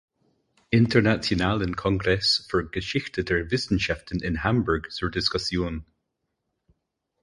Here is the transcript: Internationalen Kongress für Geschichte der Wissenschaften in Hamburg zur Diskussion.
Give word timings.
Internationalen 0.73 1.75
Kongress 1.75 2.47
für 2.49 2.67
Geschichte 2.67 3.23
der 3.23 3.51
Wissenschaften 3.51 4.19
in 4.19 4.43
Hamburg 4.43 4.91
zur 4.91 5.11
Diskussion. 5.11 5.85